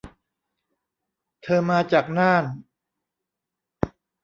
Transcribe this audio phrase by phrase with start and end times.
[1.43, 2.43] เธอมาจากน่าน